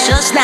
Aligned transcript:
все. 0.00 0.39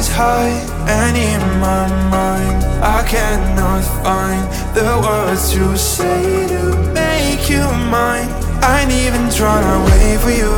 is 0.00 0.08
high 0.08 0.56
and 0.88 1.14
in 1.14 1.42
my 1.60 1.84
mind 2.08 2.58
I 2.80 3.00
cannot 3.06 3.84
find 4.02 4.42
the 4.74 4.90
words 5.04 5.52
to 5.52 5.76
say 5.76 6.48
to 6.52 6.62
make 6.96 7.44
you 7.52 7.64
mine. 7.92 8.30
I 8.62 8.80
ain't 8.80 8.92
even 9.04 9.24
trying 9.40 9.66
to 9.70 9.78
wait 9.88 10.18
for 10.24 10.34
you. 10.42 10.54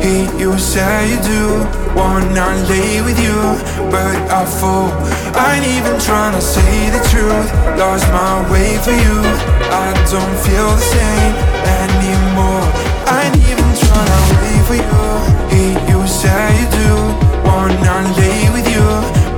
Hate 0.00 0.32
you, 0.40 0.50
say 0.58 1.10
you 1.10 1.20
do 1.34 1.44
Wanna 1.98 2.48
lay 2.72 3.02
with 3.06 3.20
you, 3.26 3.40
but 3.92 4.16
I 4.40 4.42
fall. 4.58 4.88
I 5.44 5.46
ain't 5.56 5.68
even 5.76 5.96
trying 6.00 6.34
to 6.38 6.42
say 6.54 6.74
the 6.96 7.02
truth. 7.12 7.48
Lost 7.80 8.06
my 8.20 8.34
way 8.50 8.70
for 8.84 8.96
you. 9.04 9.18
I 9.84 9.88
don't 10.12 10.36
feel 10.44 10.70
the 10.78 10.86
same 10.96 11.34
anymore. 11.82 12.64
I 13.12 13.18
ain't 13.26 13.44
even 13.50 13.70
trying 13.82 14.10
to 14.16 14.22
wait 14.40 14.62
for 14.68 14.78
you. 14.86 15.00
Hate 15.52 15.82
you, 15.90 16.00
say 16.06 16.46
you 16.60 16.68
do 16.80 17.26
Wanna 17.46 18.12
lay 18.18 18.40
with 18.50 18.55
you 18.55 18.55
you, 18.76 18.88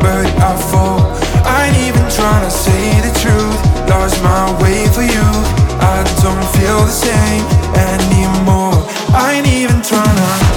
but 0.02 0.26
I 0.50 0.52
fall. 0.70 1.00
I 1.46 1.66
ain't 1.66 1.78
even 1.88 2.06
trying 2.10 2.44
to 2.44 2.50
say 2.50 2.82
the 3.06 3.12
truth. 3.22 3.58
Lost 3.88 4.22
my 4.22 4.44
way 4.62 4.86
for 4.94 5.02
you. 5.14 5.28
I 5.80 5.98
don't 6.22 6.46
feel 6.56 6.80
the 6.90 6.96
same 7.06 7.44
anymore. 7.90 8.78
I 9.14 9.34
ain't 9.36 9.46
even 9.46 9.80
trying. 9.82 10.47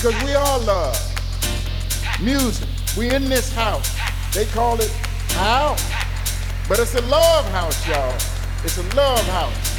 because 0.00 0.24
we 0.24 0.32
all 0.32 0.58
love. 0.60 0.96
Music. 2.22 2.66
We 2.96 3.10
in 3.10 3.28
this 3.28 3.52
house. 3.54 3.94
They 4.34 4.46
call 4.46 4.80
it 4.80 4.90
house. 5.32 5.84
But 6.66 6.78
it's 6.78 6.94
a 6.94 7.02
love 7.02 7.44
house, 7.50 7.86
y'all. 7.86 8.14
It's 8.64 8.78
a 8.78 8.96
love 8.96 9.26
house. 9.28 9.69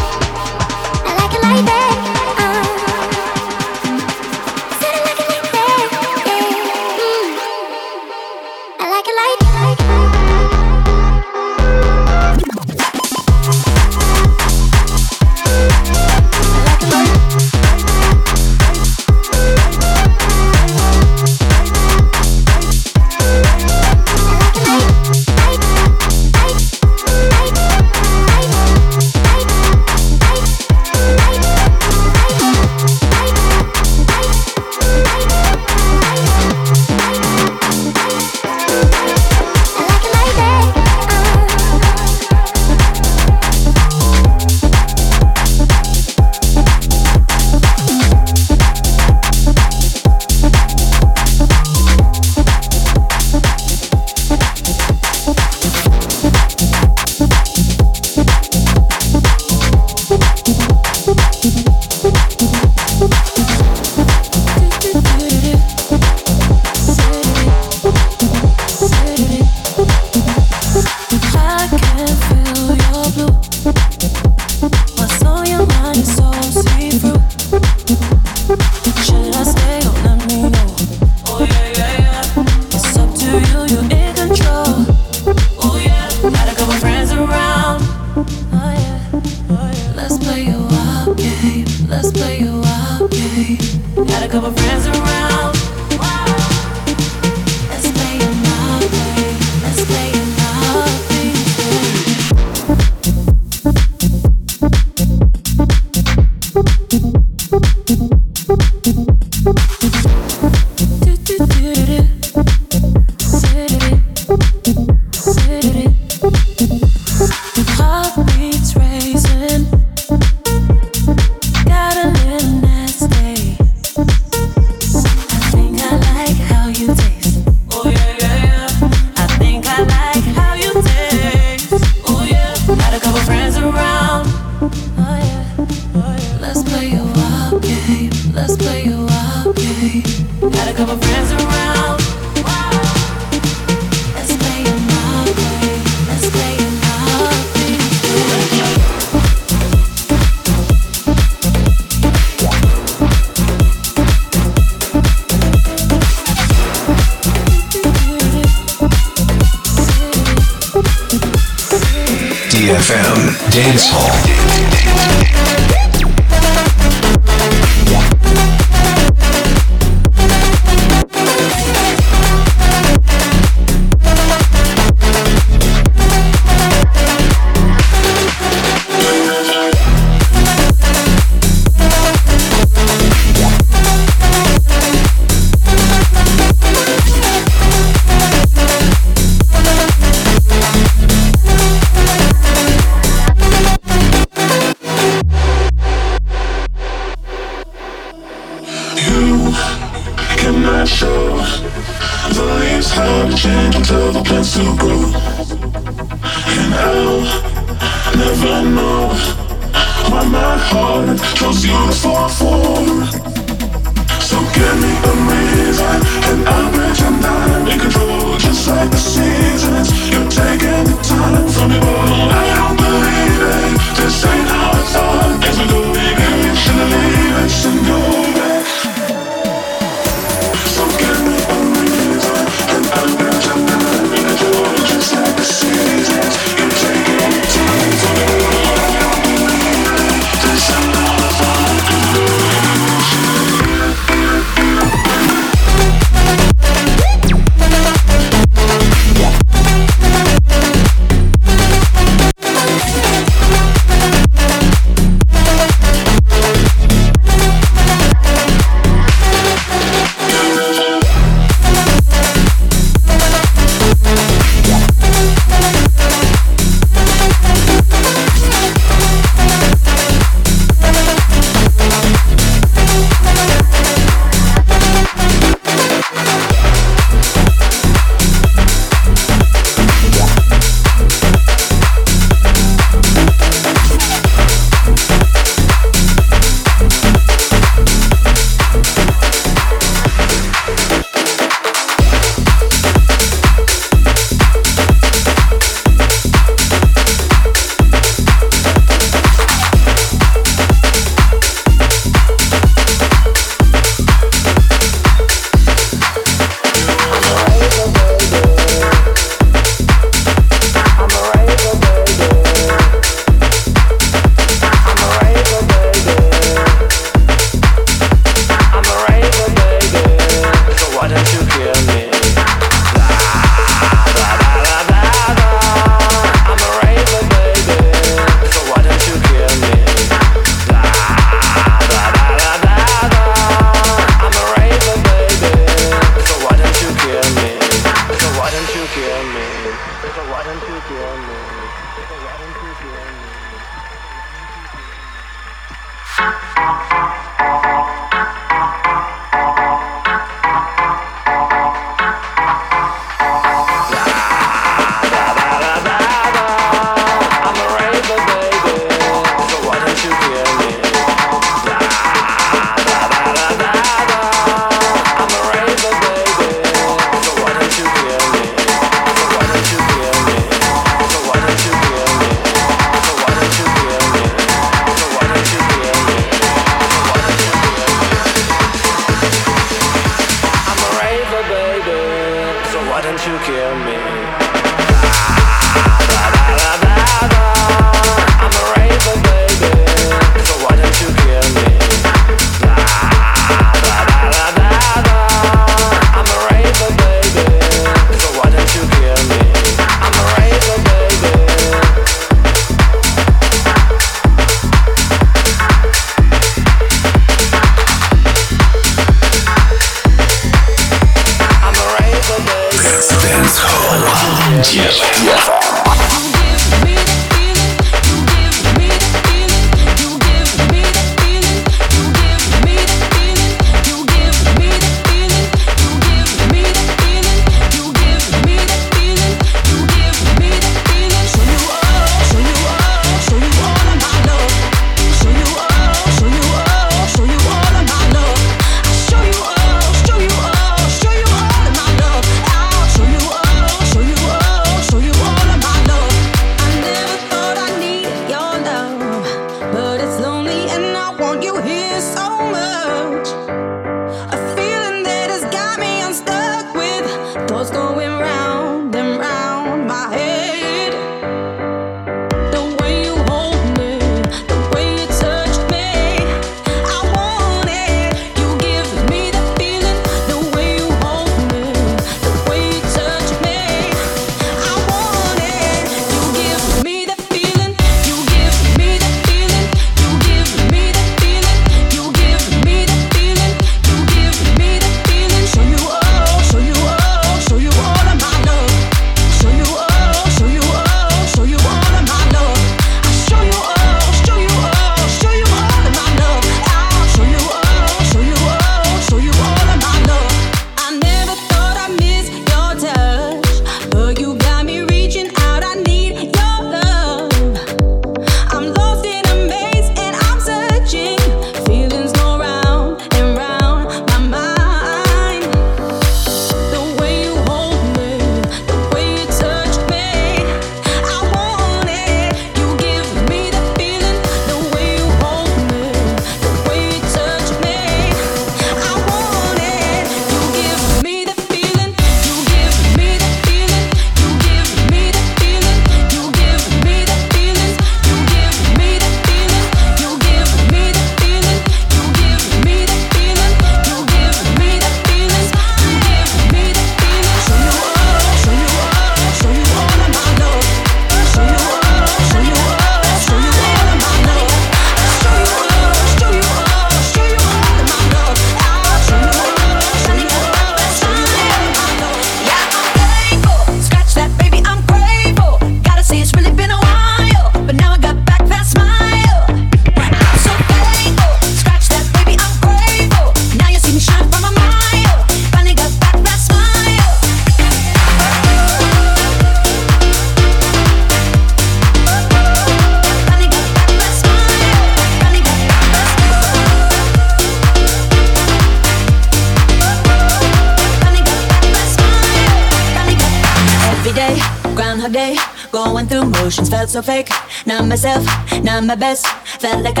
My 598.91 598.95
best. 598.95 599.25
Felt 599.61 599.83
like 599.83 600.00